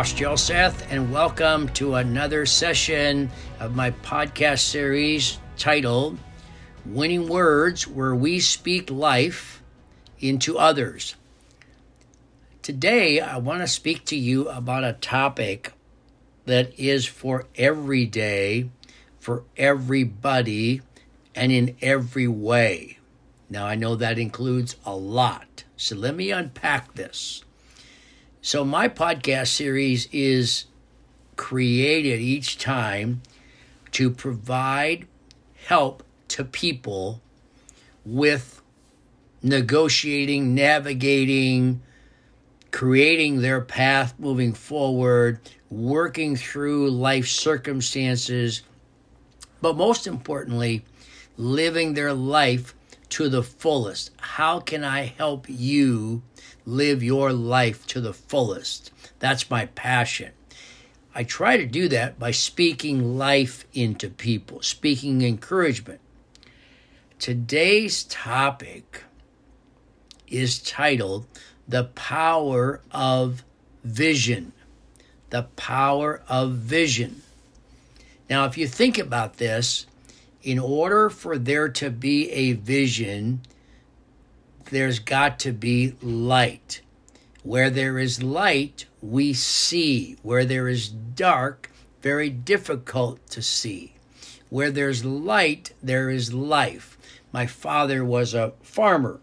Ross 0.00 0.14
Joseph, 0.14 0.90
and 0.90 1.12
welcome 1.12 1.68
to 1.74 1.96
another 1.96 2.46
session 2.46 3.30
of 3.58 3.76
my 3.76 3.90
podcast 3.90 4.60
series 4.60 5.38
titled 5.58 6.18
Winning 6.86 7.28
Words, 7.28 7.86
where 7.86 8.14
we 8.14 8.40
speak 8.40 8.90
life 8.90 9.62
into 10.18 10.56
others. 10.56 11.16
Today, 12.62 13.20
I 13.20 13.36
want 13.36 13.60
to 13.60 13.68
speak 13.68 14.06
to 14.06 14.16
you 14.16 14.48
about 14.48 14.84
a 14.84 14.94
topic 14.94 15.74
that 16.46 16.72
is 16.80 17.04
for 17.04 17.44
every 17.56 18.06
day, 18.06 18.70
for 19.18 19.44
everybody, 19.58 20.80
and 21.34 21.52
in 21.52 21.76
every 21.82 22.26
way. 22.26 22.96
Now, 23.50 23.66
I 23.66 23.74
know 23.74 23.96
that 23.96 24.18
includes 24.18 24.76
a 24.86 24.96
lot, 24.96 25.64
so 25.76 25.94
let 25.94 26.14
me 26.16 26.30
unpack 26.30 26.94
this. 26.94 27.44
So, 28.42 28.64
my 28.64 28.88
podcast 28.88 29.48
series 29.48 30.08
is 30.12 30.64
created 31.36 32.20
each 32.20 32.56
time 32.56 33.20
to 33.92 34.08
provide 34.08 35.06
help 35.66 36.02
to 36.28 36.44
people 36.44 37.20
with 38.02 38.62
negotiating, 39.42 40.54
navigating, 40.54 41.82
creating 42.70 43.42
their 43.42 43.60
path 43.60 44.14
moving 44.18 44.54
forward, 44.54 45.38
working 45.68 46.34
through 46.34 46.90
life 46.90 47.28
circumstances, 47.28 48.62
but 49.60 49.76
most 49.76 50.06
importantly, 50.06 50.82
living 51.36 51.92
their 51.92 52.14
life 52.14 52.74
to 53.10 53.28
the 53.28 53.42
fullest. 53.42 54.12
How 54.16 54.60
can 54.60 54.82
I 54.82 55.12
help 55.18 55.44
you 55.46 56.22
live 56.70 57.02
your 57.02 57.32
life 57.32 57.86
to 57.88 58.00
the 58.00 58.12
fullest? 58.12 58.90
That's 59.18 59.50
my 59.50 59.66
passion. 59.66 60.32
I 61.14 61.24
try 61.24 61.56
to 61.56 61.66
do 61.66 61.88
that 61.88 62.18
by 62.18 62.30
speaking 62.30 63.18
life 63.18 63.64
into 63.72 64.08
people, 64.08 64.62
speaking 64.62 65.22
encouragement. 65.22 66.00
Today's 67.18 68.04
topic 68.04 69.02
is 70.28 70.60
titled 70.60 71.26
The 71.68 71.84
Power 71.84 72.80
of 72.92 73.42
Vision. 73.82 74.52
The 75.30 75.42
Power 75.56 76.22
of 76.28 76.52
Vision. 76.52 77.22
Now, 78.28 78.44
if 78.44 78.56
you 78.56 78.68
think 78.68 78.96
about 78.96 79.38
this, 79.38 79.86
in 80.42 80.58
order 80.58 81.10
for 81.10 81.36
there 81.36 81.68
to 81.68 81.90
be 81.90 82.30
a 82.30 82.52
vision, 82.52 83.42
there's 84.70 84.98
got 84.98 85.38
to 85.40 85.52
be 85.52 85.94
light. 86.00 86.80
Where 87.42 87.70
there 87.70 87.98
is 87.98 88.22
light, 88.22 88.86
we 89.02 89.32
see. 89.32 90.16
Where 90.22 90.44
there 90.44 90.68
is 90.68 90.88
dark, 90.88 91.70
very 92.02 92.30
difficult 92.30 93.26
to 93.30 93.42
see. 93.42 93.94
Where 94.48 94.70
there's 94.70 95.04
light, 95.04 95.72
there 95.82 96.10
is 96.10 96.32
life. 96.32 96.98
My 97.32 97.46
father 97.46 98.04
was 98.04 98.34
a 98.34 98.54
farmer. 98.62 99.20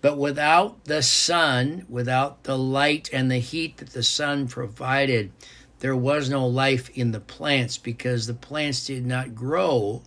But 0.00 0.18
without 0.18 0.84
the 0.84 1.02
sun, 1.02 1.86
without 1.88 2.44
the 2.44 2.58
light 2.58 3.10
and 3.12 3.30
the 3.30 3.38
heat 3.38 3.78
that 3.78 3.90
the 3.90 4.02
sun 4.02 4.46
provided, 4.46 5.32
there 5.80 5.96
was 5.96 6.28
no 6.28 6.46
life 6.46 6.90
in 6.90 7.12
the 7.12 7.20
plants 7.20 7.78
because 7.78 8.26
the 8.26 8.34
plants 8.34 8.86
did 8.86 9.06
not 9.06 9.34
grow 9.34 10.02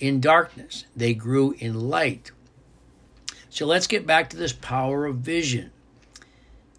in 0.00 0.20
darkness, 0.20 0.84
they 0.94 1.14
grew 1.14 1.54
in 1.58 1.88
light. 1.88 2.30
So 3.54 3.66
let's 3.66 3.86
get 3.86 4.04
back 4.04 4.30
to 4.30 4.36
this 4.36 4.52
power 4.52 5.06
of 5.06 5.18
vision. 5.18 5.70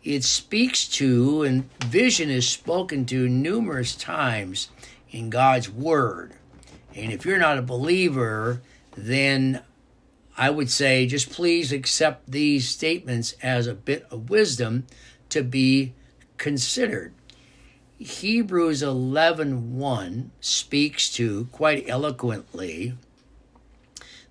It 0.04 0.26
speaks 0.26 0.86
to, 0.90 1.44
and 1.44 1.72
vision 1.86 2.30
is 2.30 2.50
spoken 2.50 3.06
to 3.06 3.30
numerous 3.30 3.96
times 3.96 4.68
in 5.10 5.30
God's 5.30 5.70
Word. 5.70 6.34
And 6.94 7.14
if 7.14 7.26
you're 7.26 7.40
not 7.40 7.58
a 7.58 7.62
believer, 7.62 8.62
then 8.94 9.62
I 10.36 10.50
would 10.50 10.70
say 10.70 11.08
just 11.08 11.30
please 11.30 11.72
accept 11.72 12.30
these 12.30 12.68
statements 12.68 13.36
as 13.42 13.68
a 13.68 13.74
bit 13.74 14.06
of 14.12 14.30
wisdom 14.30 14.86
to 15.30 15.44
be 15.44 15.94
considered. 16.36 17.14
Hebrews 18.00 18.84
11:1 18.84 20.32
speaks 20.42 21.10
to 21.14 21.48
quite 21.54 21.88
eloquently 21.88 22.96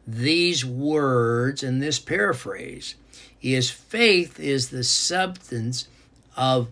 these 0.07 0.65
words 0.65 1.63
and 1.63 1.83
this 1.83 1.99
paraphrase 1.99 2.95
is 3.41 3.71
faith 3.71 4.39
is 4.39 4.71
the 4.71 4.85
substance 4.85 5.89
of 6.37 6.69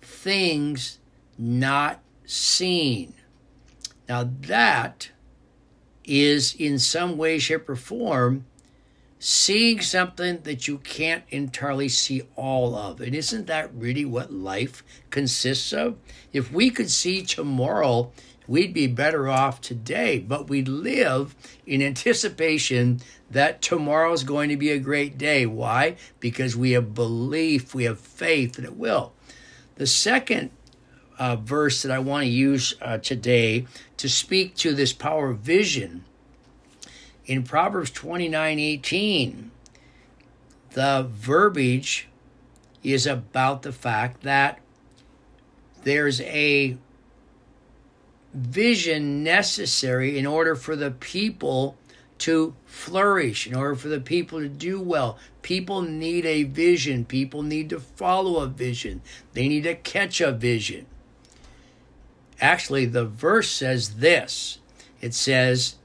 things 0.00 0.98
not 1.38 2.00
seen. 2.24 3.14
Now 4.08 4.28
that 4.42 5.10
is 6.04 6.54
in 6.54 6.78
some 6.78 7.16
way, 7.16 7.38
shape, 7.38 7.68
or 7.68 7.76
form 7.76 8.46
seeing 9.18 9.80
something 9.80 10.40
that 10.42 10.68
you 10.68 10.78
can't 10.78 11.24
entirely 11.30 11.88
see 11.88 12.22
all 12.36 12.76
of. 12.76 13.00
And 13.00 13.14
isn't 13.14 13.46
that 13.46 13.74
really 13.74 14.04
what 14.04 14.32
life 14.32 14.84
consists 15.10 15.72
of? 15.72 15.96
If 16.32 16.52
we 16.52 16.70
could 16.70 16.90
see 16.90 17.22
tomorrow, 17.22 18.12
we'd 18.46 18.72
be 18.72 18.86
better 18.86 19.28
off 19.28 19.60
today. 19.60 20.18
But 20.18 20.48
we 20.48 20.62
live 20.62 21.34
in 21.66 21.82
anticipation 21.82 23.00
that 23.30 23.62
tomorrow 23.62 24.12
is 24.12 24.24
going 24.24 24.48
to 24.50 24.56
be 24.56 24.70
a 24.70 24.78
great 24.78 25.18
day. 25.18 25.46
Why? 25.46 25.96
Because 26.20 26.56
we 26.56 26.72
have 26.72 26.94
belief, 26.94 27.74
we 27.74 27.84
have 27.84 28.00
faith 28.00 28.54
that 28.54 28.64
it 28.64 28.76
will. 28.76 29.12
The 29.76 29.86
second 29.86 30.50
uh, 31.18 31.36
verse 31.36 31.82
that 31.82 31.90
I 31.90 31.98
want 31.98 32.24
to 32.24 32.30
use 32.30 32.74
uh, 32.80 32.98
today 32.98 33.66
to 33.96 34.08
speak 34.08 34.54
to 34.56 34.74
this 34.74 34.92
power 34.92 35.30
of 35.30 35.38
vision 35.38 36.04
in 37.26 37.42
Proverbs 37.42 37.90
29 37.90 38.58
18, 38.58 39.50
the 40.70 41.06
verbiage 41.10 42.08
is 42.82 43.06
about 43.06 43.62
the 43.62 43.72
fact 43.72 44.22
that 44.22 44.60
there's 45.82 46.20
a 46.20 46.76
vision 48.36 49.22
necessary 49.22 50.18
in 50.18 50.26
order 50.26 50.54
for 50.54 50.76
the 50.76 50.90
people 50.90 51.76
to 52.18 52.54
flourish, 52.64 53.46
in 53.46 53.54
order 53.54 53.74
for 53.74 53.88
the 53.88 54.00
people 54.00 54.40
to 54.40 54.48
do 54.48 54.80
well. 54.80 55.18
People 55.42 55.82
need 55.82 56.24
a 56.26 56.44
vision. 56.44 57.04
People 57.04 57.42
need 57.42 57.70
to 57.70 57.80
follow 57.80 58.42
a 58.42 58.46
vision. 58.46 59.02
They 59.32 59.48
need 59.48 59.64
to 59.64 59.74
catch 59.74 60.20
a 60.20 60.32
vision. 60.32 60.86
Actually, 62.40 62.86
the 62.86 63.06
verse 63.06 63.50
says 63.50 63.96
this 63.96 64.58
it 65.00 65.14
says 65.14 65.76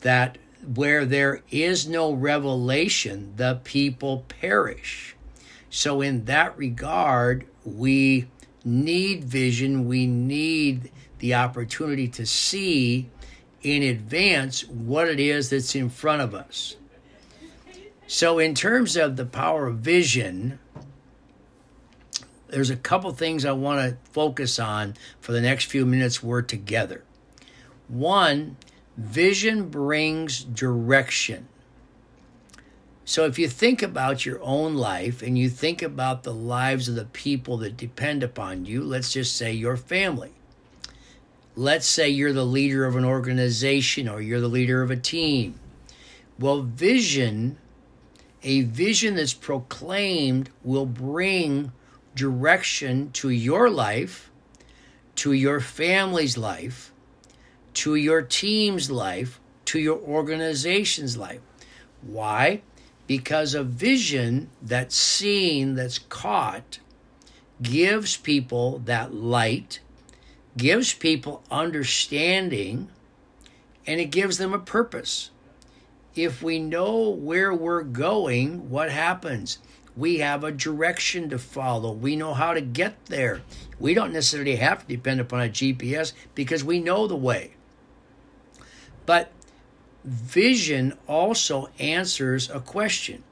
that 0.00 0.38
where 0.74 1.04
there 1.04 1.42
is 1.50 1.86
no 1.86 2.12
revelation, 2.12 3.32
the 3.36 3.60
people 3.64 4.24
perish. 4.28 5.14
So, 5.70 6.00
in 6.00 6.24
that 6.24 6.56
regard, 6.56 7.46
we 7.64 8.26
need 8.66 9.24
vision, 9.24 9.86
we 9.86 10.06
need 10.06 10.90
the 11.18 11.34
opportunity 11.34 12.08
to 12.08 12.26
see 12.26 13.08
in 13.62 13.82
advance 13.82 14.66
what 14.68 15.08
it 15.08 15.18
is 15.18 15.50
that's 15.50 15.74
in 15.74 15.88
front 15.88 16.20
of 16.20 16.34
us. 16.34 16.76
So, 18.06 18.38
in 18.38 18.54
terms 18.54 18.96
of 18.96 19.16
the 19.16 19.26
power 19.26 19.66
of 19.66 19.78
vision, 19.78 20.58
there's 22.48 22.70
a 22.70 22.76
couple 22.76 23.10
things 23.12 23.44
I 23.44 23.52
want 23.52 23.80
to 23.80 24.10
focus 24.12 24.58
on 24.58 24.94
for 25.20 25.32
the 25.32 25.40
next 25.40 25.64
few 25.64 25.84
minutes 25.84 26.22
we're 26.22 26.42
together. 26.42 27.02
One, 27.88 28.56
vision 28.96 29.68
brings 29.68 30.44
direction. 30.44 31.48
So, 33.06 33.24
if 33.24 33.38
you 33.38 33.48
think 33.48 33.82
about 33.82 34.26
your 34.26 34.42
own 34.42 34.74
life 34.74 35.22
and 35.22 35.38
you 35.38 35.48
think 35.48 35.80
about 35.80 36.24
the 36.24 36.34
lives 36.34 36.88
of 36.88 36.96
the 36.96 37.06
people 37.06 37.56
that 37.58 37.78
depend 37.78 38.22
upon 38.22 38.66
you, 38.66 38.82
let's 38.82 39.14
just 39.14 39.34
say 39.34 39.52
your 39.52 39.78
family 39.78 40.32
let's 41.56 41.86
say 41.86 42.08
you're 42.08 42.34
the 42.34 42.44
leader 42.44 42.84
of 42.84 42.96
an 42.96 43.04
organization 43.04 44.08
or 44.08 44.20
you're 44.20 44.40
the 44.40 44.48
leader 44.48 44.82
of 44.82 44.90
a 44.90 44.96
team. 44.96 45.58
Well, 46.38 46.60
vision, 46.60 47.56
a 48.42 48.60
vision 48.62 49.16
that's 49.16 49.32
proclaimed, 49.32 50.50
will 50.62 50.84
bring 50.84 51.72
direction 52.14 53.10
to 53.12 53.30
your 53.30 53.70
life, 53.70 54.30
to 55.16 55.32
your 55.32 55.60
family's 55.60 56.36
life, 56.36 56.92
to 57.72 57.94
your 57.94 58.20
team's 58.20 58.90
life, 58.90 59.40
to 59.64 59.78
your 59.78 59.98
organization's 59.98 61.16
life. 61.16 61.40
Why? 62.02 62.60
Because 63.06 63.54
a 63.54 63.62
vision 63.62 64.50
that's 64.60 64.96
seen, 64.96 65.74
that's 65.74 65.98
caught, 65.98 66.80
gives 67.62 68.16
people 68.16 68.80
that 68.80 69.14
light 69.14 69.80
gives 70.56 70.94
people 70.94 71.42
understanding 71.50 72.88
and 73.86 74.00
it 74.00 74.06
gives 74.06 74.38
them 74.38 74.52
a 74.52 74.58
purpose. 74.58 75.30
If 76.14 76.42
we 76.42 76.58
know 76.58 77.10
where 77.10 77.52
we're 77.52 77.82
going, 77.82 78.70
what 78.70 78.90
happens? 78.90 79.58
We 79.96 80.18
have 80.18 80.44
a 80.44 80.52
direction 80.52 81.28
to 81.30 81.38
follow. 81.38 81.92
We 81.92 82.16
know 82.16 82.34
how 82.34 82.54
to 82.54 82.60
get 82.60 83.06
there. 83.06 83.42
We 83.78 83.94
don't 83.94 84.12
necessarily 84.12 84.56
have 84.56 84.80
to 84.80 84.96
depend 84.96 85.20
upon 85.20 85.42
a 85.42 85.48
GPS 85.48 86.12
because 86.34 86.64
we 86.64 86.80
know 86.80 87.06
the 87.06 87.16
way. 87.16 87.54
But 89.04 89.30
vision 90.06 90.96
also 91.08 91.68
answers 91.80 92.48
a 92.48 92.60
question 92.60 93.24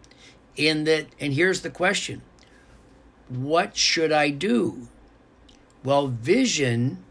in 0.56 0.84
that, 0.84 1.06
and 1.20 1.32
here's 1.32 1.62
the 1.62 1.70
question 1.70 2.22
What 3.28 3.76
should 3.76 4.12
I 4.12 4.30
do? 4.30 4.88
Well, 5.84 6.08
vision 6.08 7.04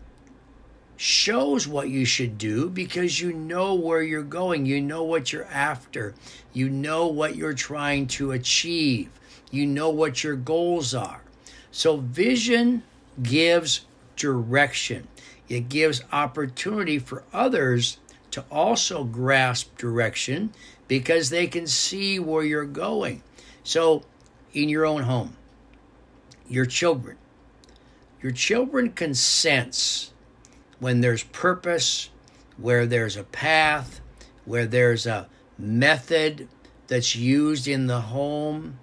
shows 0.97 1.67
what 1.67 1.89
you 1.89 2.05
should 2.05 2.37
do 2.37 2.69
because 2.69 3.19
you 3.19 3.33
know 3.33 3.73
where 3.73 4.01
you're 4.01 4.23
going. 4.23 4.65
You 4.65 4.81
know 4.81 5.03
what 5.03 5.31
you're 5.31 5.45
after. 5.45 6.13
You 6.51 6.69
know 6.69 7.07
what 7.07 7.35
you're 7.35 7.53
trying 7.53 8.07
to 8.07 8.31
achieve. 8.31 9.09
You 9.51 9.65
know 9.65 9.89
what 9.89 10.23
your 10.23 10.35
goals 10.35 10.93
are. 10.93 11.21
So, 11.71 11.97
vision 11.97 12.83
gives 13.21 13.85
direction, 14.15 15.07
it 15.49 15.69
gives 15.69 16.03
opportunity 16.11 16.99
for 16.99 17.23
others 17.31 17.97
to 18.33 18.43
also 18.51 19.03
grasp 19.03 19.77
direction 19.77 20.51
because 20.87 21.29
they 21.29 21.45
can 21.45 21.67
see 21.67 22.17
where 22.19 22.43
you're 22.43 22.65
going. 22.65 23.21
So, 23.63 24.03
in 24.53 24.69
your 24.69 24.85
own 24.85 25.03
home, 25.03 25.37
your 26.49 26.65
children, 26.65 27.17
your 28.21 28.31
children 28.31 28.91
can 28.91 29.13
sense 29.13 30.11
when 30.79 31.01
there's 31.01 31.23
purpose, 31.23 32.09
where 32.57 32.85
there's 32.85 33.15
a 33.15 33.23
path, 33.23 34.01
where 34.45 34.65
there's 34.65 35.05
a 35.05 35.29
method 35.57 36.47
that's 36.87 37.15
used 37.15 37.67
in 37.67 37.85
the 37.85 38.01
home. 38.01 38.79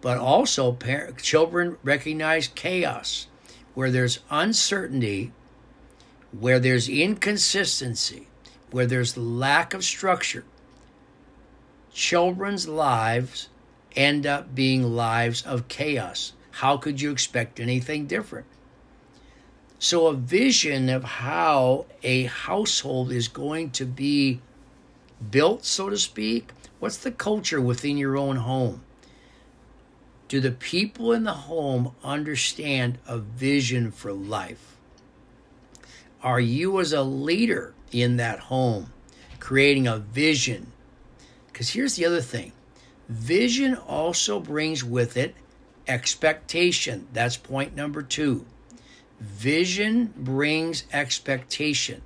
But 0.00 0.16
also, 0.16 0.72
parent, 0.72 1.18
children 1.18 1.76
recognize 1.82 2.48
chaos, 2.48 3.26
where 3.74 3.90
there's 3.90 4.20
uncertainty, 4.30 5.32
where 6.32 6.58
there's 6.58 6.88
inconsistency, 6.88 8.28
where 8.70 8.86
there's 8.86 9.16
lack 9.16 9.74
of 9.74 9.84
structure. 9.84 10.44
Children's 11.92 12.68
lives 12.68 13.48
end 13.96 14.26
up 14.26 14.54
being 14.54 14.82
lives 14.82 15.42
of 15.42 15.68
chaos. 15.68 16.32
How 16.50 16.76
could 16.76 17.00
you 17.00 17.10
expect 17.10 17.60
anything 17.60 18.06
different? 18.06 18.46
So, 19.80 20.08
a 20.08 20.14
vision 20.14 20.88
of 20.88 21.04
how 21.04 21.86
a 22.02 22.24
household 22.24 23.12
is 23.12 23.28
going 23.28 23.70
to 23.72 23.86
be 23.86 24.40
built, 25.30 25.64
so 25.64 25.88
to 25.88 25.96
speak. 25.96 26.50
What's 26.80 26.96
the 26.96 27.12
culture 27.12 27.60
within 27.60 27.96
your 27.96 28.16
own 28.16 28.36
home? 28.36 28.82
Do 30.26 30.40
the 30.40 30.50
people 30.50 31.12
in 31.12 31.24
the 31.24 31.32
home 31.32 31.94
understand 32.04 32.98
a 33.06 33.18
vision 33.18 33.90
for 33.90 34.12
life? 34.12 34.77
Are 36.22 36.40
you, 36.40 36.80
as 36.80 36.92
a 36.92 37.02
leader 37.02 37.74
in 37.92 38.16
that 38.16 38.40
home, 38.40 38.92
creating 39.38 39.86
a 39.86 39.98
vision? 39.98 40.72
Because 41.46 41.70
here's 41.70 41.96
the 41.96 42.06
other 42.06 42.20
thing 42.20 42.52
vision 43.08 43.74
also 43.74 44.40
brings 44.40 44.84
with 44.84 45.16
it 45.16 45.34
expectation. 45.86 47.08
That's 47.12 47.36
point 47.36 47.74
number 47.74 48.02
two. 48.02 48.44
Vision 49.20 50.12
brings 50.16 50.84
expectation. 50.92 52.02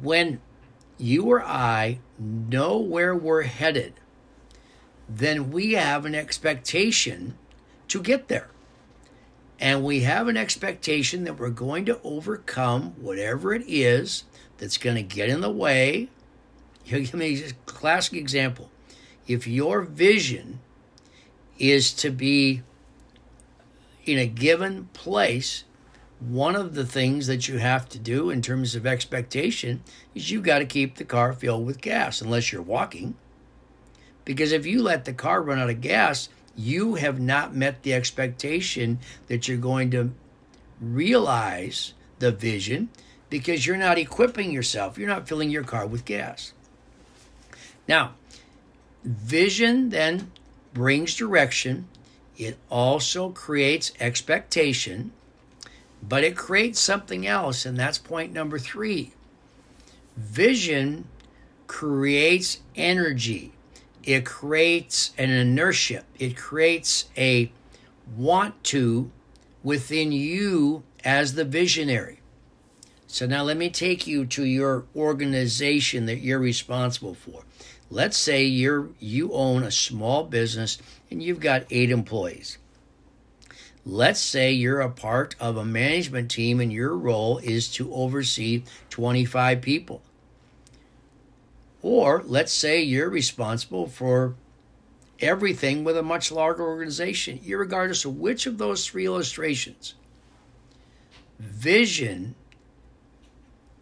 When 0.00 0.40
you 0.98 1.24
or 1.24 1.42
I 1.42 1.98
know 2.18 2.78
where 2.78 3.14
we're 3.14 3.42
headed, 3.42 3.94
then 5.08 5.50
we 5.50 5.72
have 5.72 6.04
an 6.04 6.14
expectation 6.14 7.36
to 7.88 8.02
get 8.02 8.28
there. 8.28 8.50
And 9.60 9.84
we 9.84 10.00
have 10.00 10.26
an 10.26 10.38
expectation 10.38 11.24
that 11.24 11.38
we're 11.38 11.50
going 11.50 11.84
to 11.84 12.00
overcome 12.02 12.94
whatever 13.00 13.52
it 13.52 13.62
is 13.68 14.24
that's 14.56 14.78
going 14.78 14.96
to 14.96 15.02
get 15.02 15.28
in 15.28 15.42
the 15.42 15.50
way. 15.50 16.08
You'll 16.86 17.02
give 17.02 17.14
me 17.14 17.44
a 17.44 17.52
classic 17.66 18.14
example. 18.14 18.70
If 19.26 19.46
your 19.46 19.82
vision 19.82 20.60
is 21.58 21.92
to 21.94 22.10
be 22.10 22.62
in 24.06 24.18
a 24.18 24.26
given 24.26 24.88
place, 24.94 25.64
one 26.20 26.56
of 26.56 26.74
the 26.74 26.86
things 26.86 27.26
that 27.26 27.46
you 27.46 27.58
have 27.58 27.86
to 27.90 27.98
do 27.98 28.30
in 28.30 28.40
terms 28.40 28.74
of 28.74 28.86
expectation 28.86 29.82
is 30.14 30.30
you've 30.30 30.42
got 30.42 30.60
to 30.60 30.66
keep 30.66 30.96
the 30.96 31.04
car 31.04 31.34
filled 31.34 31.66
with 31.66 31.82
gas 31.82 32.22
unless 32.22 32.50
you're 32.50 32.62
walking. 32.62 33.14
Because 34.24 34.52
if 34.52 34.64
you 34.64 34.82
let 34.82 35.04
the 35.04 35.12
car 35.12 35.42
run 35.42 35.58
out 35.58 35.70
of 35.70 35.80
gas, 35.80 36.30
you 36.56 36.94
have 36.96 37.20
not 37.20 37.54
met 37.54 37.82
the 37.82 37.94
expectation 37.94 38.98
that 39.28 39.48
you're 39.48 39.56
going 39.56 39.90
to 39.90 40.10
realize 40.80 41.94
the 42.18 42.32
vision 42.32 42.88
because 43.28 43.66
you're 43.66 43.76
not 43.76 43.98
equipping 43.98 44.50
yourself. 44.50 44.98
You're 44.98 45.08
not 45.08 45.28
filling 45.28 45.50
your 45.50 45.64
car 45.64 45.86
with 45.86 46.04
gas. 46.04 46.52
Now, 47.88 48.14
vision 49.04 49.90
then 49.90 50.32
brings 50.74 51.14
direction 51.14 51.88
it 52.40 52.56
also 52.70 53.28
creates 53.28 53.92
expectation, 54.00 55.12
but 56.02 56.24
it 56.24 56.38
creates 56.38 56.80
something 56.80 57.26
else, 57.26 57.66
and 57.66 57.78
that's 57.78 57.98
point 57.98 58.32
number 58.32 58.58
three. 58.58 59.12
Vision 60.16 61.06
creates 61.66 62.60
energy, 62.74 63.52
it 64.04 64.24
creates 64.24 65.12
an 65.18 65.30
inertia, 65.30 66.04
it 66.18 66.36
creates 66.36 67.06
a 67.16 67.52
want 68.16 68.62
to 68.64 69.10
within 69.62 70.12
you 70.12 70.82
as 71.04 71.34
the 71.34 71.44
visionary. 71.44 72.20
So 73.06 73.26
now 73.26 73.42
let 73.42 73.56
me 73.56 73.70
take 73.70 74.06
you 74.06 74.24
to 74.26 74.44
your 74.44 74.84
organization 74.94 76.06
that 76.06 76.18
you're 76.18 76.38
responsible 76.38 77.14
for. 77.14 77.42
Let's 77.90 78.16
say 78.16 78.44
you're 78.44 78.90
you 79.00 79.32
own 79.32 79.64
a 79.64 79.70
small 79.70 80.24
business 80.24 80.78
and 81.10 81.20
you've 81.22 81.40
got 81.40 81.66
8 81.70 81.90
employees. 81.90 82.58
Let's 83.84 84.20
say 84.20 84.52
you're 84.52 84.80
a 84.80 84.90
part 84.90 85.34
of 85.40 85.56
a 85.56 85.64
management 85.64 86.30
team 86.30 86.60
and 86.60 86.72
your 86.72 86.96
role 86.96 87.38
is 87.38 87.68
to 87.72 87.92
oversee 87.92 88.62
25 88.90 89.60
people. 89.60 90.02
Or 91.82 92.22
let's 92.26 92.52
say 92.52 92.82
you're 92.82 93.08
responsible 93.08 93.86
for 93.86 94.34
everything 95.20 95.84
with 95.84 95.96
a 95.96 96.02
much 96.02 96.30
larger 96.30 96.62
organization, 96.62 97.40
regardless 97.46 98.04
of 98.04 98.18
which 98.18 98.46
of 98.46 98.58
those 98.58 98.86
three 98.86 99.06
illustrations. 99.06 99.94
Vision, 101.38 102.34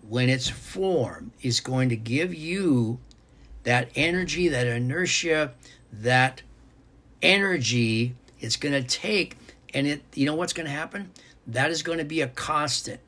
when 0.08 0.28
it's 0.28 0.48
formed, 0.48 1.32
is 1.42 1.60
going 1.60 1.88
to 1.88 1.96
give 1.96 2.34
you 2.34 2.98
that 3.64 3.90
energy, 3.94 4.48
that 4.48 4.66
inertia, 4.66 5.52
that 5.92 6.42
energy. 7.20 8.14
It's 8.40 8.56
going 8.56 8.80
to 8.80 8.88
take 8.88 9.36
and 9.74 9.86
it 9.86 10.02
you 10.14 10.26
know 10.26 10.34
what's 10.34 10.52
going 10.52 10.66
to 10.66 10.72
happen? 10.72 11.10
That 11.46 11.70
is 11.70 11.82
going 11.82 11.98
to 11.98 12.04
be 12.04 12.20
a 12.20 12.28
constant. 12.28 13.00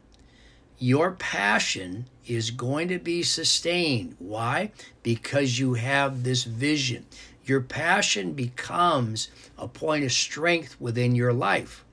Your 0.78 1.12
passion 1.12 2.06
is 2.31 2.51
going 2.51 2.89
to 2.89 2.99
be 2.99 3.23
sustained 3.23 4.15
why 4.19 4.71
because 5.03 5.59
you 5.59 5.75
have 5.75 6.23
this 6.23 6.45
vision 6.45 7.05
your 7.45 7.61
passion 7.61 8.33
becomes 8.33 9.29
a 9.59 9.67
point 9.67 10.05
of 10.05 10.13
strength 10.13 10.77
within 10.81 11.15
your 11.15 11.33
life 11.33 11.85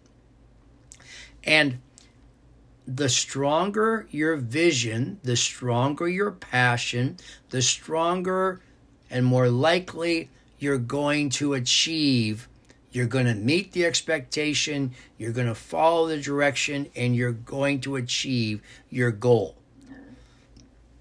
and 1.44 1.80
the 2.88 3.10
stronger 3.10 4.08
your 4.12 4.38
vision, 4.38 5.20
the 5.24 5.36
stronger 5.36 6.08
your 6.08 6.32
passion, 6.32 7.18
the 7.50 7.62
stronger 7.62 8.62
and 9.10 9.26
more 9.26 9.50
likely 9.50 10.30
you're 10.58 10.78
going 10.78 11.30
to 11.30 11.54
achieve. 11.54 12.48
You're 12.92 13.06
going 13.06 13.26
to 13.26 13.36
meet 13.36 13.74
the 13.74 13.86
expectation, 13.86 14.94
you're 15.18 15.34
going 15.34 15.48
to 15.48 15.56
follow 15.56 16.08
the 16.08 16.20
direction, 16.20 16.88
and 16.96 17.16
you're 17.16 17.34
going 17.34 17.82
to 17.82 17.98
achieve 17.98 18.62
your 18.90 19.12
goal. 19.12 19.57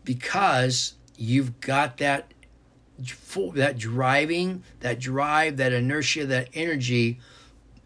Because 0.06 0.94
you've 1.18 1.60
got 1.60 1.98
that 1.98 2.32
that 3.54 3.76
driving, 3.76 4.62
that 4.80 4.98
drive, 4.98 5.58
that 5.58 5.74
inertia, 5.74 6.24
that 6.24 6.48
energy 6.54 7.20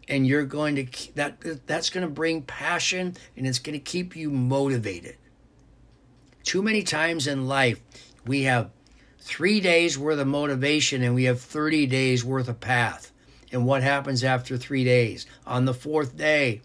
and 0.07 0.27
you're 0.27 0.45
going 0.45 0.75
to 0.75 1.15
that 1.15 1.41
that's 1.65 1.89
going 1.89 2.05
to 2.05 2.11
bring 2.11 2.41
passion 2.41 3.15
and 3.37 3.47
it's 3.47 3.59
going 3.59 3.77
to 3.77 3.83
keep 3.83 4.15
you 4.15 4.29
motivated. 4.29 5.17
Too 6.43 6.61
many 6.61 6.83
times 6.83 7.27
in 7.27 7.47
life 7.47 7.79
we 8.25 8.43
have 8.43 8.71
three 9.19 9.59
days 9.59 9.97
worth 9.97 10.19
of 10.19 10.27
motivation 10.27 11.01
and 11.01 11.15
we 11.15 11.23
have 11.23 11.39
30 11.39 11.87
days 11.87 12.25
worth 12.25 12.49
of 12.49 12.59
path. 12.59 13.11
And 13.51 13.65
what 13.65 13.83
happens 13.83 14.23
after 14.23 14.57
three 14.57 14.83
days? 14.83 15.25
On 15.45 15.65
the 15.65 15.73
fourth 15.73 16.17
day 16.17 16.61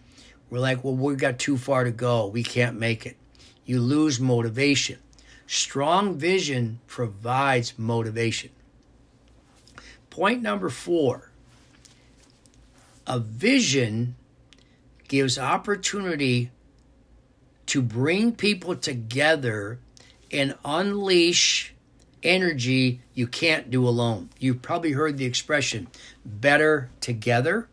we're 0.51 0.59
like 0.59 0.83
well 0.83 0.95
we've 0.95 1.19
got 1.19 1.39
too 1.39 1.57
far 1.57 1.85
to 1.85 1.91
go. 1.91 2.27
We 2.27 2.43
can't 2.43 2.79
make 2.79 3.07
it. 3.07 3.17
You 3.65 3.81
lose 3.81 4.19
motivation 4.19 4.99
strong 5.47 6.17
vision 6.17 6.81
provides 6.87 7.75
motivation 7.79 8.51
point 10.11 10.43
number 10.43 10.69
four 10.69 11.31
a 13.07 13.19
vision 13.19 14.17
gives 15.09 15.39
opportunity 15.39 16.51
to 17.67 17.81
bring 17.83 18.33
people 18.33 18.75
together 18.75 19.79
and 20.33 20.55
unleash 20.65 21.75
energy 22.23 23.01
you 23.15 23.27
can't 23.27 23.71
do 23.71 23.87
alone. 23.87 24.31
You've 24.39 24.63
probably 24.63 24.93
heard 24.93 25.19
the 25.19 25.25
expression 25.25 25.89
better 26.25 26.91
together. 27.01 27.69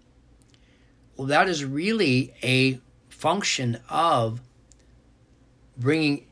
Well, 1.17 1.27
that 1.27 1.49
is 1.49 1.65
really 1.65 2.33
a 2.43 2.79
function 3.09 3.79
of 3.89 4.41
bringing 5.77 6.25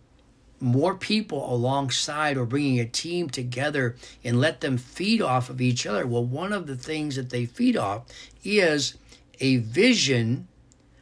more 0.61 0.95
people 0.95 1.53
alongside 1.53 2.37
or 2.37 2.45
bringing 2.45 2.79
a 2.79 2.85
team 2.85 3.29
together 3.29 3.95
and 4.23 4.39
let 4.39 4.61
them 4.61 4.77
feed 4.77 5.21
off 5.21 5.49
of 5.49 5.59
each 5.59 5.85
other. 5.85 6.05
Well, 6.05 6.23
one 6.23 6.53
of 6.53 6.67
the 6.67 6.75
things 6.75 7.15
that 7.15 7.29
they 7.29 7.45
feed 7.45 7.75
off 7.75 8.03
is 8.43 8.95
a 9.39 9.57
vision 9.57 10.47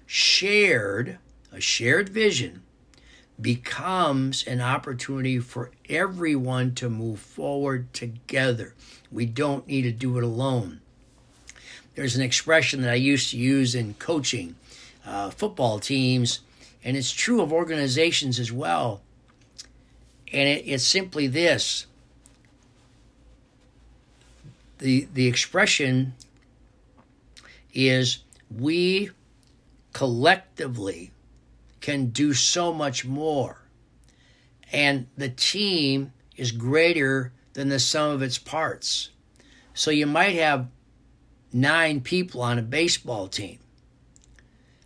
shared, 0.05 1.19
a 1.51 1.59
shared 1.59 2.09
vision 2.09 2.63
becomes 3.39 4.43
an 4.47 4.61
opportunity 4.61 5.39
for 5.39 5.71
everyone 5.87 6.75
to 6.75 6.89
move 6.89 7.19
forward 7.19 7.93
together. 7.93 8.73
We 9.11 9.25
don't 9.25 9.67
need 9.67 9.83
to 9.83 9.91
do 9.91 10.17
it 10.17 10.23
alone. 10.23 10.81
There's 11.95 12.15
an 12.15 12.21
expression 12.21 12.81
that 12.81 12.91
I 12.91 12.95
used 12.95 13.31
to 13.31 13.37
use 13.37 13.75
in 13.75 13.93
coaching 13.95 14.55
uh, 15.05 15.29
football 15.29 15.79
teams, 15.79 16.39
and 16.83 16.95
it's 16.95 17.11
true 17.11 17.41
of 17.41 17.51
organizations 17.51 18.39
as 18.39 18.51
well. 18.51 19.01
And 20.31 20.47
it, 20.47 20.63
it's 20.65 20.85
simply 20.85 21.27
this 21.27 21.87
the, 24.79 25.07
the 25.13 25.27
expression 25.27 26.13
is 27.73 28.19
we 28.49 29.11
collectively 29.93 31.11
can 31.81 32.07
do 32.07 32.33
so 32.33 32.73
much 32.73 33.05
more. 33.05 33.61
And 34.71 35.07
the 35.17 35.29
team 35.29 36.13
is 36.35 36.51
greater 36.51 37.33
than 37.53 37.69
the 37.69 37.79
sum 37.79 38.11
of 38.11 38.21
its 38.21 38.37
parts. 38.37 39.09
So 39.73 39.91
you 39.91 40.05
might 40.05 40.35
have 40.35 40.67
nine 41.51 42.01
people 42.01 42.41
on 42.41 42.59
a 42.59 42.63
baseball 42.63 43.27
team. 43.27 43.59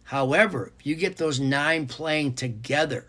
However, 0.06 0.72
if 0.80 0.86
you 0.86 0.96
get 0.96 1.18
those 1.18 1.40
nine 1.40 1.88
playing 1.88 2.36
together, 2.36 3.08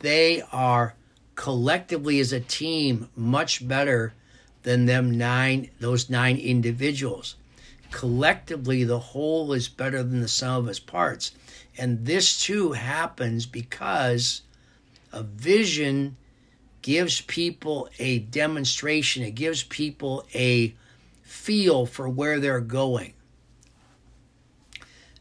they 0.00 0.42
are 0.52 0.94
collectively 1.40 2.20
as 2.20 2.34
a 2.34 2.40
team 2.40 3.08
much 3.16 3.66
better 3.66 4.12
than 4.62 4.84
them 4.84 5.16
nine 5.16 5.70
those 5.80 6.10
nine 6.10 6.36
individuals. 6.36 7.34
Collectively 7.90 8.84
the 8.84 8.98
whole 8.98 9.54
is 9.54 9.66
better 9.66 10.02
than 10.02 10.20
the 10.20 10.28
sum 10.28 10.64
of 10.64 10.68
its 10.68 10.78
parts. 10.78 11.32
And 11.78 12.04
this 12.04 12.38
too 12.42 12.72
happens 12.72 13.46
because 13.46 14.42
a 15.14 15.22
vision 15.22 16.18
gives 16.82 17.22
people 17.22 17.88
a 17.98 18.18
demonstration, 18.18 19.22
it 19.22 19.34
gives 19.34 19.62
people 19.62 20.26
a 20.34 20.74
feel 21.22 21.86
for 21.86 22.06
where 22.06 22.38
they're 22.38 22.60
going. 22.60 23.14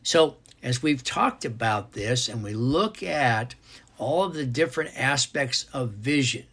So, 0.03 0.35
as 0.61 0.83
we've 0.83 1.01
talked 1.01 1.45
about 1.45 1.93
this 1.93 2.27
and 2.27 2.43
we 2.43 2.53
look 2.53 3.01
at 3.01 3.55
all 3.99 4.23
of 4.23 4.33
the 4.33 4.45
different 4.45 4.97
aspects 4.97 5.67
of 5.71 5.91
vision, 5.91 6.45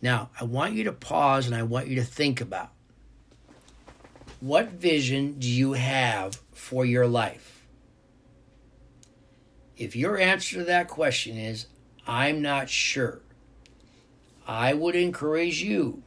now 0.00 0.30
I 0.40 0.44
want 0.44 0.74
you 0.74 0.84
to 0.84 0.92
pause 0.92 1.46
and 1.46 1.56
I 1.56 1.64
want 1.64 1.88
you 1.88 1.96
to 1.96 2.04
think 2.04 2.40
about 2.40 2.70
what 4.40 4.70
vision 4.70 5.38
do 5.38 5.48
you 5.48 5.74
have 5.74 6.40
for 6.52 6.84
your 6.84 7.06
life? 7.06 7.66
If 9.76 9.94
your 9.94 10.18
answer 10.18 10.56
to 10.58 10.64
that 10.64 10.88
question 10.88 11.36
is, 11.36 11.66
I'm 12.06 12.40
not 12.42 12.68
sure, 12.68 13.20
I 14.46 14.72
would 14.74 14.96
encourage 14.96 15.62
you 15.62 16.02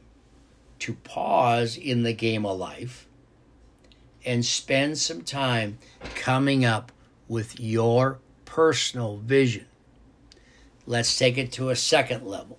to 0.80 0.94
pause 0.94 1.76
in 1.76 2.02
the 2.02 2.12
game 2.12 2.44
of 2.44 2.58
life 2.58 3.06
and 4.24 4.44
spend 4.44 4.98
some 4.98 5.22
time 5.22 5.78
coming 6.14 6.64
up 6.64 6.92
with 7.28 7.60
your 7.60 8.18
personal 8.44 9.18
vision. 9.18 9.66
Let's 10.86 11.18
take 11.18 11.38
it 11.38 11.50
to 11.52 11.70
a 11.70 11.76
second 11.76 12.26
level. 12.26 12.58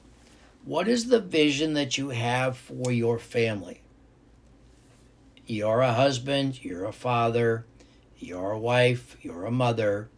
What 0.63 0.88
is 0.88 1.10
the 1.10 1.20
vision 1.20 1.74
that 1.74 1.96
you 1.98 2.10
have 2.10 2.58
for 2.58 2.91
your 2.91 3.20
family? 3.20 3.82
You're 5.46 5.82
a 5.82 5.94
husband, 5.94 6.63
you're 6.65 6.86
a 6.86 6.91
father, 6.91 7.65
you're 8.17 8.51
a 8.51 8.60
wife, 8.60 9.15
you're 9.22 9.46
a 9.46 9.51
mother. 9.51 10.10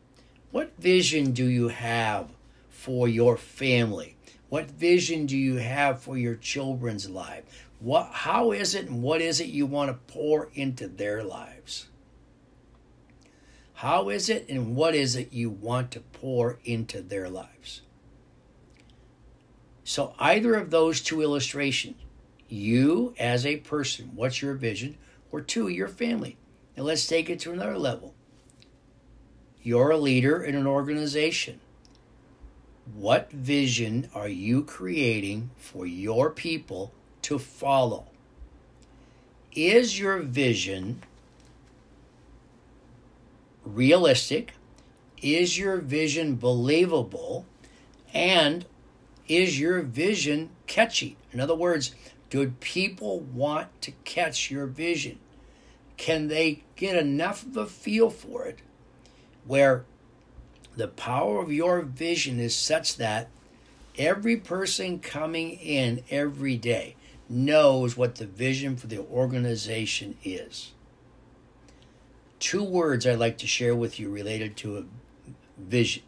What 0.52 0.72
vision 0.78 1.34
do 1.34 1.46
you 1.46 1.68
have 1.68 2.30
for 2.70 3.10
your 3.10 3.36
family? 3.36 4.16
What 4.48 4.72
vision 4.72 5.26
do 5.26 5.38
you 5.38 5.56
have 5.56 6.00
for 6.00 6.18
your 6.18 6.36
children's 6.36 7.10
life? 7.10 7.68
What 7.82 8.10
how 8.14 8.54
is 8.54 8.74
it 8.74 8.88
and 8.88 9.04
what 9.04 9.20
is 9.20 9.42
it 9.42 9.50
you 9.50 9.66
want 9.66 9.92
to 9.92 10.14
pour 10.14 10.50
into 10.54 10.88
their 10.88 11.26
lives? 11.26 11.88
How 13.74 14.08
is 14.08 14.30
it 14.30 14.48
and 14.48 14.78
what 14.78 14.96
is 14.96 15.18
it 15.18 15.34
you 15.34 15.50
want 15.50 15.92
to 15.92 16.00
pour 16.00 16.60
into 16.64 17.02
their 17.02 17.30
lives? 17.30 17.82
So 19.88 20.14
either 20.20 20.54
of 20.56 20.70
those 20.70 21.00
two 21.00 21.22
illustrations, 21.22 21.96
you 22.50 23.16
as 23.18 23.46
a 23.46 23.56
person, 23.56 24.12
what's 24.16 24.42
your 24.42 24.54
vision? 24.54 24.98
Or 25.32 25.40
two, 25.40 25.70
your 25.70 25.88
family. 25.88 26.36
And 26.76 26.86
let's 26.86 27.08
take 27.08 27.30
it 27.30 27.40
to 27.40 27.54
another 27.54 27.78
level. 27.78 28.14
You're 29.64 29.92
a 29.92 29.98
leader 29.98 30.44
in 30.44 30.56
an 30.56 30.68
organization. 30.68 31.62
What 32.98 33.32
vision 33.32 34.10
are 34.14 34.28
you 34.28 34.66
creating 34.66 35.52
for 35.56 35.86
your 35.86 36.32
people 36.32 36.92
to 37.22 37.40
follow? 37.40 38.08
Is 39.54 39.98
your 39.98 40.20
vision 40.20 41.02
realistic? 43.64 44.54
Is 45.22 45.58
your 45.58 45.78
vision 45.78 46.36
believable? 46.36 47.46
And 48.14 48.66
is 49.28 49.60
your 49.60 49.82
vision 49.82 50.50
catchy? 50.68 51.18
In 51.32 51.40
other 51.40 51.56
words, 51.56 51.94
do 52.30 52.50
people 52.60 53.20
want 53.20 53.82
to 53.82 53.92
catch 54.04 54.52
your 54.52 54.66
vision? 54.66 55.20
Can 55.98 56.28
they 56.28 56.64
get 56.76 56.96
enough 56.96 57.46
of 57.46 57.58
a 57.58 57.66
feel 57.66 58.10
for 58.10 58.46
it 58.46 58.60
where 59.46 59.86
the 60.76 60.88
power 60.88 61.40
of 61.40 61.52
your 61.52 61.82
vision 61.82 62.40
is 62.40 62.56
such 62.56 62.98
that 62.98 63.30
every 63.98 64.38
person 64.38 65.00
coming 65.00 65.52
in 65.52 66.04
every 66.10 66.56
day 66.56 66.96
knows 67.30 67.98
what 67.98 68.16
the 68.16 68.26
vision 68.26 68.76
for 68.76 68.88
the 68.88 69.00
organization 69.00 70.18
is. 70.24 70.72
Two 72.40 72.64
words 72.64 73.08
I'd 73.08 73.20
like 73.20 73.38
to 73.40 73.48
share 73.48 73.76
with 73.76 74.00
you 74.00 74.10
related 74.10 74.56
to 74.58 74.78
a 74.78 74.84
vision. 75.58 76.04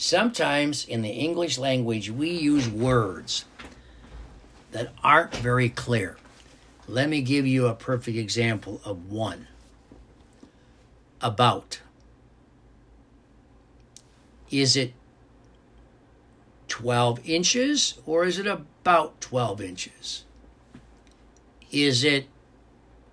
Sometimes 0.00 0.84
in 0.84 1.02
the 1.02 1.10
English 1.10 1.58
language, 1.58 2.08
we 2.08 2.30
use 2.30 2.68
words 2.68 3.46
that 4.70 4.92
aren't 5.02 5.34
very 5.34 5.68
clear. 5.68 6.16
Let 6.86 7.08
me 7.08 7.20
give 7.20 7.48
you 7.48 7.66
a 7.66 7.74
perfect 7.74 8.16
example 8.16 8.80
of 8.84 9.10
one 9.10 9.48
about? 11.20 11.80
Is 14.52 14.76
it 14.76 14.94
12 16.68 17.28
inches 17.28 17.98
or 18.06 18.24
is 18.24 18.38
it 18.38 18.46
about 18.46 19.20
12 19.20 19.60
inches? 19.60 20.24
Is 21.72 22.04
it 22.04 22.28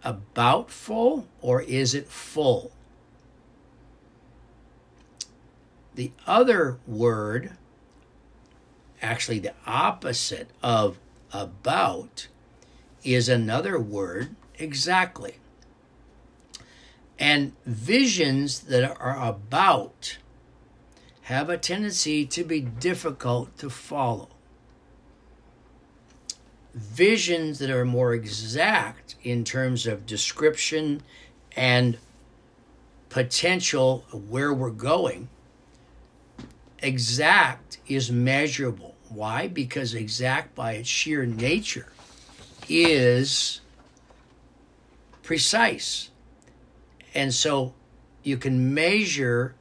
about 0.04 0.70
full 0.70 1.26
or 1.42 1.64
is 1.64 1.96
it 1.96 2.08
full? 2.08 2.72
The 5.96 6.12
other 6.28 6.78
word, 6.86 7.54
actually 9.02 9.40
the 9.40 9.54
opposite 9.66 10.50
of 10.62 11.00
about, 11.32 12.28
is 13.04 13.30
another 13.30 13.80
word 13.80 14.36
exactly. 14.60 15.36
And 17.18 17.54
visions 17.66 18.62
that 18.62 18.98
are 19.00 19.26
about 19.26 20.18
have 21.24 21.50
a 21.50 21.58
tendency 21.58 22.26
to 22.26 22.44
be 22.44 22.60
difficult 22.60 23.58
to 23.58 23.70
follow. 23.70 24.30
Visions 26.74 27.60
that 27.60 27.70
are 27.70 27.86
more 27.86 28.14
exact 28.14 29.16
in 29.24 29.46
terms 29.46 29.88
of 29.88 30.06
description 30.06 31.02
and 31.56 31.98
potential 33.08 34.04
where 34.12 34.54
we're 34.54 34.70
going, 34.72 35.30
exact 36.80 37.80
is 37.88 38.12
measurable. 38.12 38.96
Why? 39.10 39.48
Because 39.48 39.94
exact 39.94 40.56
by 40.56 40.74
its 40.74 40.90
sheer 40.90 41.26
nature 41.26 41.92
is 42.68 43.62
precise. 45.24 46.10
And 47.14 47.34
so 47.34 47.74
you 48.24 48.38
can 48.38 48.74
measure 48.74 49.56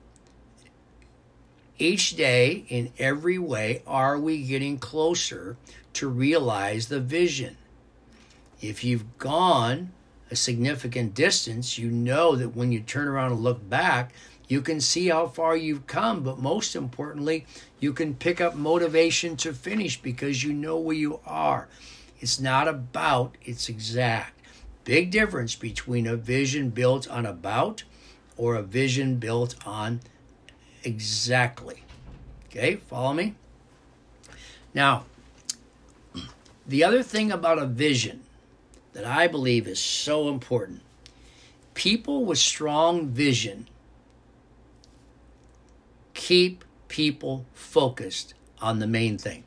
each 1.79 2.17
day 2.17 2.65
in 2.69 2.93
every 2.99 3.39
way 3.39 3.83
are 3.87 4.19
we 4.19 4.43
getting 4.43 4.79
closer 4.79 5.57
to 5.93 6.09
realize 6.09 6.87
the 6.89 7.01
vision 7.01 7.57
if 8.61 8.85
you've 8.85 9.19
gone 9.19 9.91
a 10.31 10.37
significant 10.37 11.15
distance 11.15 11.77
you 11.77 11.91
know 11.91 12.37
that 12.37 12.55
when 12.55 12.71
you 12.71 12.81
turn 12.81 13.09
around 13.09 13.33
and 13.33 13.41
look 13.41 13.69
back 13.69 14.13
you 14.49 14.61
can 14.61 14.81
see 14.81 15.09
how 15.09 15.27
far 15.27 15.57
you've 15.57 15.87
come 15.87 16.23
but 16.23 16.39
most 16.39 16.77
importantly 16.77 17.47
you 17.81 17.93
can 17.93 18.15
pick 18.15 18.41
up 18.41 18.55
motivation 18.55 19.37
to 19.37 19.53
finish 19.53 20.01
because 20.01 20.43
you 20.43 20.53
know 20.53 20.79
where 20.79 20.97
you 20.97 21.21
are 21.27 21.69
it's 22.21 22.41
not 22.41 22.69
about 22.69 23.37
it's 23.43 23.69
exact 23.69 24.39
big 24.85 25.11
difference 25.11 25.55
between 25.55 26.07
a 26.07 26.17
vision 26.17 26.71
built 26.71 27.09
on 27.09 27.25
about 27.25 27.85
or 28.37 28.55
a 28.55 28.63
vision 28.63 29.17
built 29.17 29.55
on 29.67 30.01
exactly. 30.83 31.83
Okay, 32.47 32.77
follow 32.77 33.15
me? 33.15 33.35
Now, 34.73 35.05
the 36.67 36.85
other 36.85 37.03
thing 37.03 37.33
about 37.33 37.59
a 37.59 37.67
vision 37.67 38.23
that 38.93 39.05
I 39.05 39.27
believe 39.27 39.67
is 39.67 39.81
so 39.81 40.29
important 40.29 40.83
people 41.75 42.25
with 42.25 42.39
strong 42.39 43.09
vision 43.09 43.67
keep 46.25 46.65
people 46.89 47.45
focused 47.53 48.33
on 48.59 48.79
the 48.79 48.87
main 48.87 49.19
thing. 49.19 49.45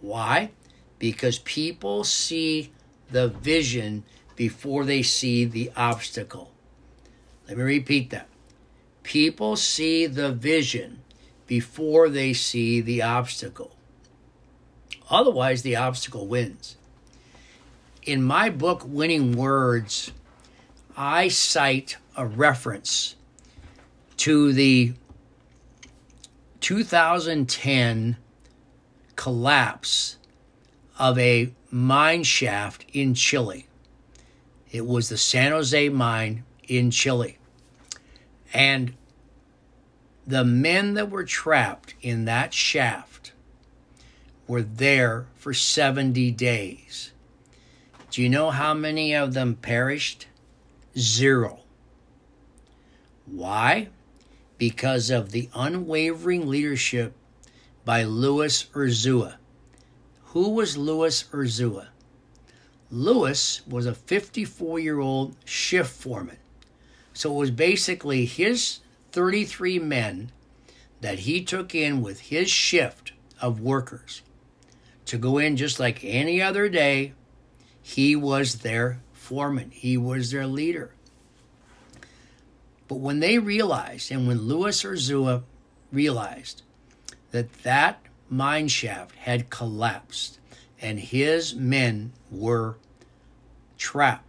Why? 0.00 0.52
Because 1.00 1.40
people 1.40 2.04
see 2.04 2.70
the 3.10 3.26
vision 3.26 4.04
before 4.36 4.84
they 4.84 5.02
see 5.02 5.44
the 5.44 5.72
obstacle. 5.76 6.52
Let 7.48 7.56
me 7.58 7.64
repeat 7.64 8.10
that. 8.10 8.28
People 9.02 9.56
see 9.56 10.06
the 10.06 10.30
vision 10.30 11.02
before 11.48 12.08
they 12.08 12.32
see 12.32 12.80
the 12.80 13.02
obstacle. 13.02 13.74
Otherwise, 15.10 15.62
the 15.62 15.74
obstacle 15.74 16.28
wins. 16.28 16.76
In 18.04 18.22
my 18.22 18.50
book, 18.50 18.82
Winning 18.86 19.32
Words, 19.32 20.12
I 20.96 21.26
cite 21.26 21.96
a 22.16 22.24
reference 22.24 23.16
to 24.18 24.52
the 24.52 24.92
2010 26.60 28.16
collapse 29.16 30.16
of 30.98 31.18
a 31.18 31.52
mine 31.70 32.24
shaft 32.24 32.84
in 32.92 33.14
Chile. 33.14 33.66
It 34.70 34.86
was 34.86 35.08
the 35.08 35.16
San 35.16 35.52
Jose 35.52 35.88
mine 35.88 36.44
in 36.66 36.90
Chile. 36.90 37.38
And 38.52 38.94
the 40.26 40.44
men 40.44 40.94
that 40.94 41.10
were 41.10 41.24
trapped 41.24 41.94
in 42.02 42.26
that 42.26 42.52
shaft 42.52 43.32
were 44.46 44.62
there 44.62 45.26
for 45.36 45.54
70 45.54 46.30
days. 46.32 47.12
Do 48.10 48.22
you 48.22 48.28
know 48.28 48.50
how 48.50 48.74
many 48.74 49.14
of 49.14 49.34
them 49.34 49.54
perished? 49.54 50.26
Zero. 50.96 51.60
Why? 53.26 53.88
Because 54.58 55.08
of 55.08 55.30
the 55.30 55.48
unwavering 55.54 56.48
leadership 56.48 57.14
by 57.84 58.02
Louis 58.02 58.64
Urzúa. 58.74 59.36
Who 60.26 60.50
was 60.50 60.76
Louis 60.76 61.24
Urzúa? 61.32 61.86
Louis 62.90 63.62
was 63.66 63.86
a 63.86 63.94
54 63.94 64.78
year 64.78 64.98
old 64.98 65.36
shift 65.44 65.90
foreman 65.90 66.38
so 67.18 67.32
it 67.34 67.36
was 67.36 67.50
basically 67.50 68.26
his 68.26 68.78
33 69.10 69.80
men 69.80 70.30
that 71.00 71.18
he 71.20 71.42
took 71.42 71.74
in 71.74 72.00
with 72.00 72.20
his 72.20 72.48
shift 72.48 73.10
of 73.40 73.60
workers 73.60 74.22
to 75.04 75.18
go 75.18 75.36
in 75.36 75.56
just 75.56 75.80
like 75.80 76.04
any 76.04 76.40
other 76.40 76.68
day. 76.68 77.14
He 77.82 78.14
was 78.14 78.60
their 78.60 79.00
foreman, 79.12 79.72
he 79.72 79.96
was 79.96 80.30
their 80.30 80.46
leader. 80.46 80.92
But 82.88 82.96
when 82.96 83.20
they 83.20 83.38
realized, 83.38 84.10
and 84.10 84.26
when 84.26 84.42
Louis 84.42 84.82
Urzúa 84.82 85.42
realized 85.92 86.62
that 87.30 87.52
that 87.62 88.00
mine 88.30 88.68
shaft 88.68 89.14
had 89.16 89.50
collapsed 89.50 90.38
and 90.80 90.98
his 90.98 91.54
men 91.54 92.12
were 92.30 92.76
trapped 93.76 94.24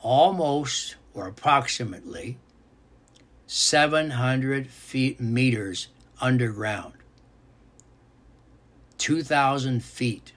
almost 0.00 0.96
or 1.14 1.26
approximately 1.26 2.38
700 3.46 4.68
feet 4.68 5.20
meters 5.20 5.88
underground, 6.20 6.94
2,000 8.98 9.82
feet, 9.82 10.32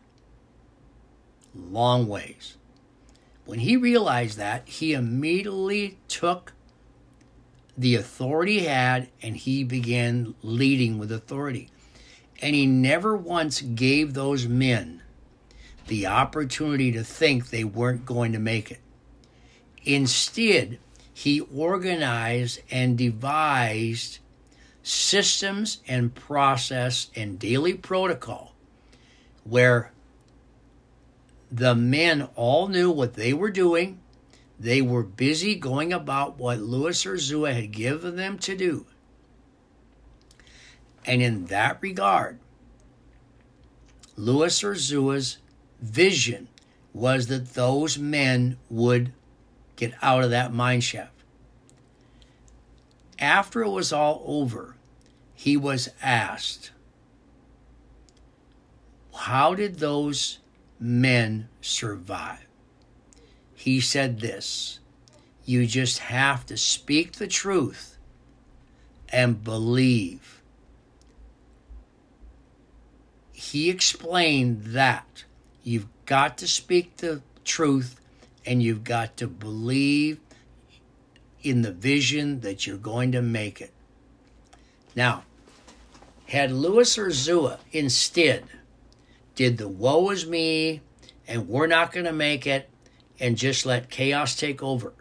long 1.53 2.07
ways. 2.07 2.57
When 3.45 3.59
he 3.59 3.75
realized 3.75 4.37
that, 4.37 4.67
he 4.67 4.93
immediately 4.93 5.97
took 6.07 6.53
the 7.81 7.95
authority 7.95 8.59
he 8.59 8.65
had 8.65 9.09
and 9.23 9.35
he 9.35 9.63
began 9.63 10.35
leading 10.43 10.99
with 10.99 11.11
authority. 11.11 11.67
And 12.39 12.55
he 12.55 12.67
never 12.67 13.17
once 13.17 13.61
gave 13.61 14.13
those 14.13 14.47
men 14.47 15.01
the 15.87 16.05
opportunity 16.05 16.91
to 16.91 17.03
think 17.03 17.49
they 17.49 17.63
weren't 17.63 18.05
going 18.05 18.33
to 18.33 18.39
make 18.39 18.69
it. 18.71 18.79
Instead, 19.83 20.77
he 21.11 21.39
organized 21.39 22.61
and 22.69 22.97
devised 22.97 24.19
systems 24.83 25.79
and 25.87 26.13
process 26.13 27.09
and 27.15 27.39
daily 27.39 27.73
protocol 27.73 28.53
where 29.43 29.91
the 31.51 31.75
men 31.75 32.27
all 32.35 32.67
knew 32.67 32.91
what 32.91 33.15
they 33.15 33.33
were 33.33 33.51
doing. 33.51 33.99
They 34.61 34.83
were 34.83 35.01
busy 35.01 35.55
going 35.55 35.91
about 35.91 36.37
what 36.37 36.59
Louis 36.59 37.03
Urzúa 37.03 37.51
had 37.51 37.71
given 37.71 38.15
them 38.15 38.37
to 38.37 38.55
do. 38.55 38.85
And 41.03 41.19
in 41.19 41.45
that 41.47 41.81
regard, 41.81 42.37
Louis 44.15 44.61
Urzúa's 44.61 45.39
vision 45.81 46.47
was 46.93 47.25
that 47.25 47.55
those 47.55 47.97
men 47.97 48.57
would 48.69 49.13
get 49.77 49.95
out 49.99 50.23
of 50.23 50.29
that 50.29 50.53
mine 50.53 50.81
shaft. 50.81 51.23
After 53.17 53.63
it 53.63 53.69
was 53.69 53.91
all 53.91 54.21
over, 54.27 54.75
he 55.33 55.57
was 55.57 55.89
asked, 56.03 56.69
How 59.15 59.55
did 59.55 59.79
those 59.79 60.37
men 60.79 61.49
survive? 61.61 62.50
He 63.61 63.79
said 63.79 64.21
this 64.21 64.79
You 65.45 65.67
just 65.67 65.99
have 65.99 66.47
to 66.47 66.57
speak 66.57 67.11
the 67.13 67.27
truth 67.27 67.95
and 69.09 69.43
believe. 69.43 70.41
He 73.31 73.69
explained 73.69 74.63
that 74.73 75.25
you've 75.63 75.85
got 76.07 76.39
to 76.39 76.47
speak 76.47 76.97
the 76.97 77.21
truth 77.45 78.01
and 78.47 78.63
you've 78.63 78.83
got 78.83 79.15
to 79.17 79.27
believe 79.27 80.19
in 81.43 81.61
the 81.61 81.71
vision 81.71 82.39
that 82.39 82.65
you're 82.65 82.77
going 82.77 83.11
to 83.11 83.21
make 83.21 83.61
it. 83.61 83.73
Now, 84.95 85.23
had 86.25 86.51
Louis 86.51 86.97
or 86.97 87.09
Urzúa 87.09 87.59
instead 87.71 88.45
did 89.35 89.59
the 89.59 89.67
woe 89.67 90.09
is 90.09 90.25
me 90.25 90.81
and 91.27 91.47
we're 91.47 91.67
not 91.67 91.91
going 91.91 92.07
to 92.07 92.11
make 92.11 92.47
it 92.47 92.67
and 93.21 93.37
just 93.37 93.65
let 93.65 93.91
chaos 93.91 94.35
take 94.35 94.63
over. 94.63 94.93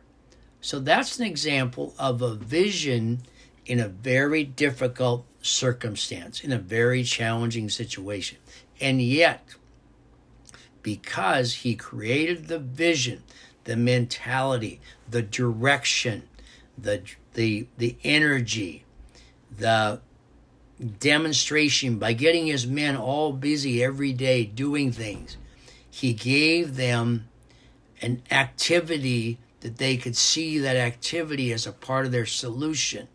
So 0.60 0.78
that's 0.78 1.18
an 1.18 1.24
example 1.24 1.94
of 1.98 2.20
a 2.20 2.34
vision 2.34 3.22
in 3.64 3.80
a 3.80 3.88
very 3.88 4.44
difficult 4.44 5.24
circumstance, 5.40 6.44
in 6.44 6.52
a 6.52 6.58
very 6.58 7.02
challenging 7.02 7.70
situation. 7.70 8.36
And 8.78 9.00
yet, 9.00 9.54
because 10.82 11.54
he 11.54 11.74
created 11.74 12.48
the 12.48 12.58
vision, 12.58 13.22
the 13.64 13.76
mentality, 13.76 14.80
the 15.08 15.22
direction, 15.22 16.28
the 16.76 17.02
the 17.34 17.66
the 17.78 17.96
energy, 18.04 18.84
the 19.56 20.00
demonstration 20.98 21.98
by 21.98 22.12
getting 22.12 22.46
his 22.46 22.66
men 22.66 22.96
all 22.96 23.32
busy 23.32 23.82
every 23.82 24.12
day 24.12 24.44
doing 24.44 24.92
things. 24.92 25.38
He 25.90 26.12
gave 26.12 26.76
them 26.76 27.29
an 28.02 28.22
activity 28.30 29.38
that 29.60 29.76
they 29.76 29.96
could 29.96 30.16
see 30.16 30.58
that 30.58 30.76
activity 30.76 31.52
as 31.52 31.66
a 31.66 31.72
part 31.72 32.06
of 32.06 32.12
their 32.12 32.26
solution. 32.26 33.08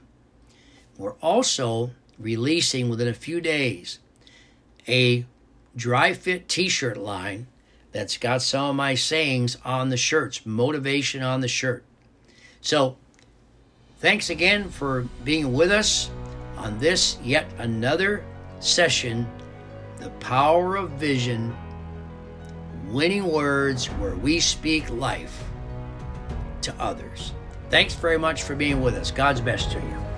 We're 0.98 1.14
also 1.14 1.90
releasing 2.18 2.88
within 2.88 3.08
a 3.08 3.14
few 3.14 3.40
days 3.40 3.98
a 4.88 5.24
dry 5.76 6.12
fit 6.12 6.48
t 6.48 6.68
shirt 6.68 6.96
line 6.96 7.46
that's 7.92 8.16
got 8.16 8.42
some 8.42 8.70
of 8.70 8.76
my 8.76 8.94
sayings 8.94 9.56
on 9.64 9.88
the 9.88 9.96
shirts, 9.96 10.44
motivation 10.44 11.22
on 11.22 11.40
the 11.40 11.48
shirt. 11.48 11.84
So, 12.60 12.96
thanks 13.98 14.30
again 14.30 14.68
for 14.68 15.06
being 15.22 15.52
with 15.52 15.70
us 15.70 16.10
on 16.56 16.78
this 16.78 17.18
yet 17.22 17.46
another 17.58 18.24
session 18.58 19.28
The 19.98 20.10
Power 20.20 20.76
of 20.76 20.90
Vision 20.92 21.56
Winning 22.88 23.26
Words 23.26 23.86
where 23.86 24.16
we 24.16 24.40
speak 24.40 24.90
life 24.90 25.42
to 26.62 26.74
others. 26.78 27.32
Thanks 27.70 27.94
very 27.94 28.18
much 28.18 28.42
for 28.42 28.54
being 28.54 28.80
with 28.80 28.94
us. 28.94 29.10
God's 29.10 29.40
best 29.40 29.70
to 29.72 29.78
you. 29.78 30.13